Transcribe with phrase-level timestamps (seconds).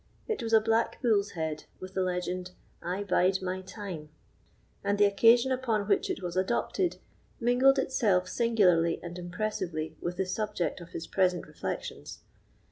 [0.27, 4.09] It was a black bull's head, with the legend, "I bide my time";
[4.83, 6.97] and the occasion upon which it was adopted
[7.39, 12.23] mingled itself singularly and impressively with the subject of his present reflections.